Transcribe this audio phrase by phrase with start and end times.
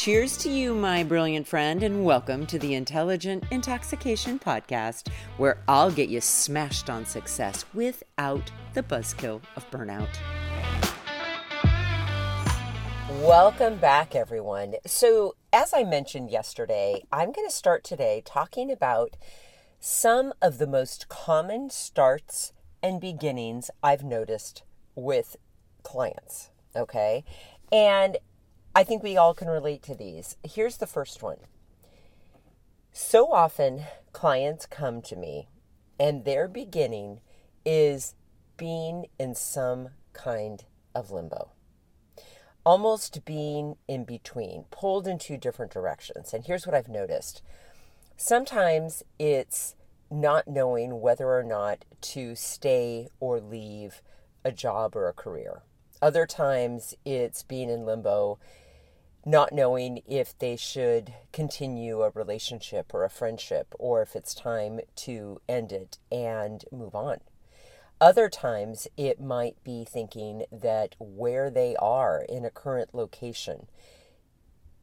[0.00, 5.90] Cheers to you, my brilliant friend, and welcome to the Intelligent Intoxication Podcast, where I'll
[5.90, 10.08] get you smashed on success without the buzzkill of burnout.
[13.20, 14.76] Welcome back, everyone.
[14.86, 19.18] So, as I mentioned yesterday, I'm going to start today talking about
[19.80, 24.62] some of the most common starts and beginnings I've noticed
[24.94, 25.36] with
[25.82, 26.48] clients.
[26.74, 27.22] Okay.
[27.70, 28.16] And
[28.74, 30.36] I think we all can relate to these.
[30.44, 31.38] Here's the first one.
[32.92, 35.48] So often, clients come to me
[35.98, 37.20] and their beginning
[37.64, 38.14] is
[38.56, 41.50] being in some kind of limbo,
[42.64, 46.32] almost being in between, pulled in two different directions.
[46.32, 47.42] And here's what I've noticed
[48.16, 49.74] sometimes it's
[50.10, 54.02] not knowing whether or not to stay or leave
[54.44, 55.62] a job or a career.
[56.02, 58.38] Other times it's being in limbo
[59.24, 64.80] not knowing if they should continue a relationship or a friendship or if it's time
[64.96, 67.18] to end it and move on.
[68.00, 73.66] Other times, it might be thinking that where they are in a current location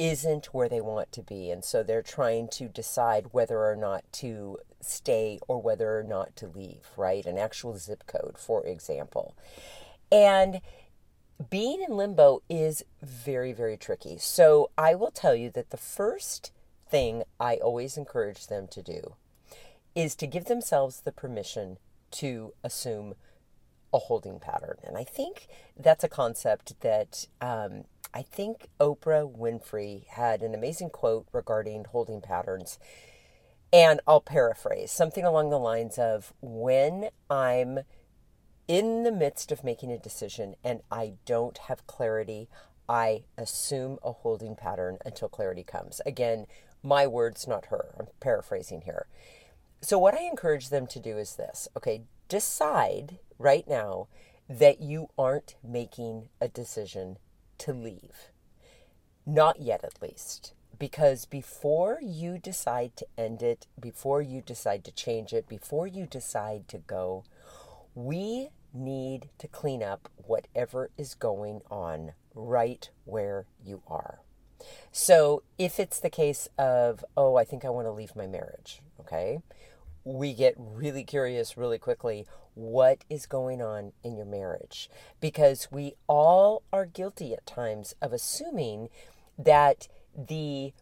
[0.00, 1.52] isn't where they want to be.
[1.52, 6.34] And so they're trying to decide whether or not to stay or whether or not
[6.36, 7.24] to leave, right?
[7.24, 9.36] An actual zip code, for example.
[10.10, 10.60] And
[11.50, 14.18] being in limbo is very, very tricky.
[14.18, 16.52] So I will tell you that the first
[16.88, 19.14] thing I always encourage them to do
[19.94, 21.78] is to give themselves the permission
[22.12, 23.14] to assume
[23.92, 24.76] a holding pattern.
[24.84, 25.46] And I think
[25.76, 32.20] that's a concept that um, I think Oprah Winfrey had an amazing quote regarding holding
[32.20, 32.78] patterns.
[33.72, 37.80] And I'll paraphrase something along the lines of when I'm
[38.66, 42.48] in the midst of making a decision and I don't have clarity,
[42.88, 46.00] I assume a holding pattern until clarity comes.
[46.04, 46.46] Again,
[46.82, 47.94] my words, not her.
[47.98, 49.06] I'm paraphrasing here.
[49.80, 54.08] So, what I encourage them to do is this okay, decide right now
[54.48, 57.18] that you aren't making a decision
[57.58, 58.30] to leave.
[59.26, 60.52] Not yet, at least.
[60.78, 66.06] Because before you decide to end it, before you decide to change it, before you
[66.06, 67.24] decide to go,
[67.94, 74.20] we need to clean up whatever is going on right where you are.
[74.90, 78.80] So, if it's the case of, oh, I think I want to leave my marriage,
[79.00, 79.40] okay,
[80.04, 84.88] we get really curious really quickly what is going on in your marriage
[85.20, 88.88] because we all are guilty at times of assuming
[89.38, 90.72] that the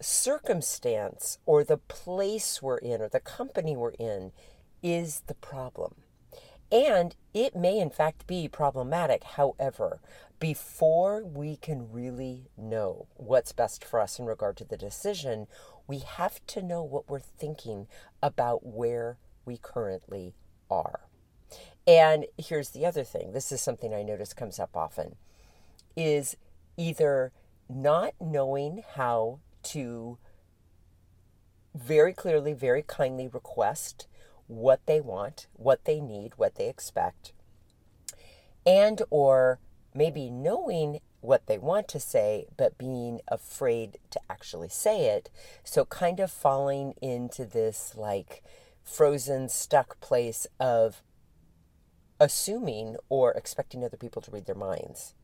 [0.00, 4.32] circumstance or the place we're in or the company we're in
[4.82, 5.94] is the problem.
[6.72, 9.24] And it may, in fact, be problematic.
[9.24, 10.00] However,
[10.38, 15.48] before we can really know what's best for us in regard to the decision,
[15.86, 17.88] we have to know what we're thinking
[18.22, 20.34] about where we currently
[20.70, 21.00] are.
[21.86, 25.16] And here's the other thing this is something I notice comes up often
[25.96, 26.36] is
[26.76, 27.32] either
[27.68, 30.18] not knowing how to
[31.74, 34.06] very clearly, very kindly request
[34.50, 37.32] what they want, what they need, what they expect,
[38.66, 39.60] and or
[39.94, 45.30] maybe knowing what they want to say but being afraid to actually say it.
[45.62, 48.42] So kind of falling into this like
[48.82, 51.02] frozen stuck place of
[52.18, 55.14] assuming or expecting other people to read their minds.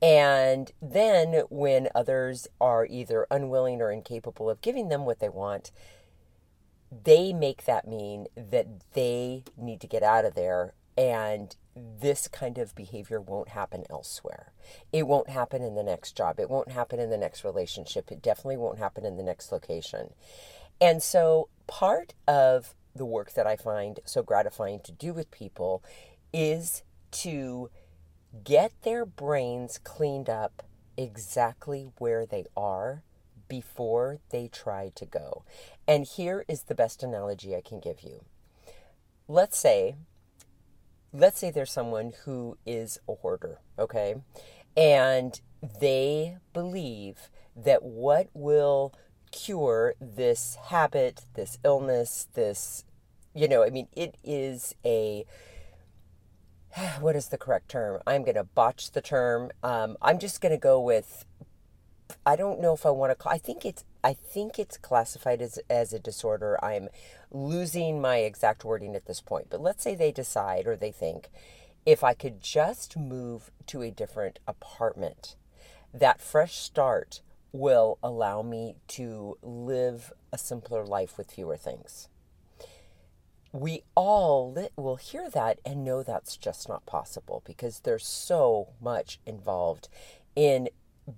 [0.00, 5.70] And then when others are either unwilling or incapable of giving them what they want,
[7.04, 12.58] they make that mean that they need to get out of there and this kind
[12.58, 14.52] of behavior won't happen elsewhere.
[14.92, 16.38] It won't happen in the next job.
[16.38, 18.12] It won't happen in the next relationship.
[18.12, 20.14] It definitely won't happen in the next location.
[20.80, 25.82] And so, part of the work that I find so gratifying to do with people
[26.32, 27.70] is to
[28.44, 30.62] get their brains cleaned up
[30.96, 33.02] exactly where they are
[33.48, 35.44] before they try to go.
[35.86, 38.24] And here is the best analogy I can give you.
[39.28, 39.96] Let's say
[41.14, 44.16] let's say there's someone who is a hoarder, okay?
[44.76, 45.40] And
[45.80, 48.92] they believe that what will
[49.30, 52.84] cure this habit, this illness, this
[53.36, 55.24] you know, I mean, it is a
[57.00, 58.00] what is the correct term?
[58.06, 59.50] I'm going to botch the term.
[59.62, 61.24] Um, I'm just going to go with
[62.26, 63.32] I don't know if I want to call.
[63.32, 66.62] I think it's I think it's classified as as a disorder.
[66.64, 66.88] I'm
[67.30, 71.28] losing my exact wording at this point, but let's say they decide or they think
[71.84, 75.36] if I could just move to a different apartment,
[75.92, 77.20] that fresh start
[77.52, 82.08] will allow me to live a simpler life with fewer things.
[83.52, 89.20] We all will hear that and know that's just not possible because there's so much
[89.24, 89.88] involved
[90.34, 90.68] in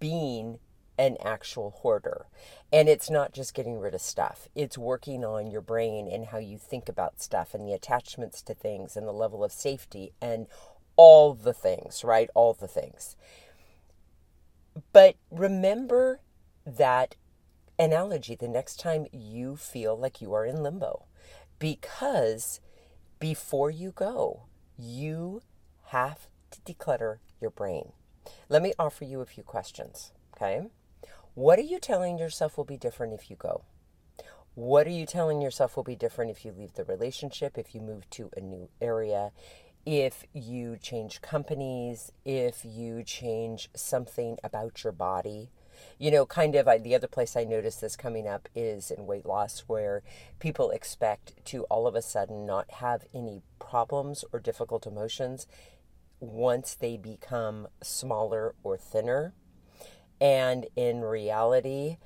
[0.00, 0.58] being
[1.02, 2.26] an actual hoarder.
[2.72, 6.38] And it's not just getting rid of stuff, it's working on your brain and how
[6.38, 10.46] you think about stuff and the attachments to things and the level of safety and
[10.94, 12.30] all the things, right?
[12.36, 13.16] All the things.
[14.92, 16.20] But remember
[16.64, 17.16] that
[17.80, 21.06] analogy the next time you feel like you are in limbo
[21.58, 22.60] because
[23.18, 24.44] before you go,
[24.78, 25.42] you
[25.86, 27.92] have to declutter your brain.
[28.48, 30.68] Let me offer you a few questions, okay?
[31.34, 33.62] What are you telling yourself will be different if you go?
[34.54, 37.80] What are you telling yourself will be different if you leave the relationship, if you
[37.80, 39.32] move to a new area,
[39.86, 45.48] if you change companies, if you change something about your body?
[45.98, 49.06] You know, kind of I, the other place I notice this coming up is in
[49.06, 50.02] weight loss, where
[50.38, 55.46] people expect to all of a sudden not have any problems or difficult emotions
[56.20, 59.32] once they become smaller or thinner.
[60.22, 61.96] And in reality,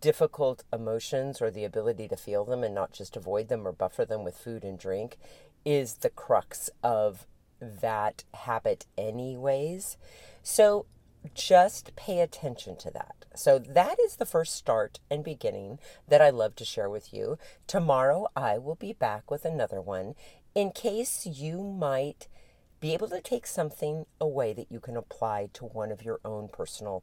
[0.00, 4.04] difficult emotions or the ability to feel them and not just avoid them or buffer
[4.04, 5.16] them with food and drink
[5.64, 7.26] is the crux of
[7.60, 9.96] that habit, anyways.
[10.44, 10.86] So
[11.34, 13.24] just pay attention to that.
[13.34, 17.36] So, that is the first start and beginning that I love to share with you.
[17.66, 20.14] Tomorrow, I will be back with another one
[20.54, 22.28] in case you might
[22.78, 26.48] be able to take something away that you can apply to one of your own
[26.48, 27.02] personal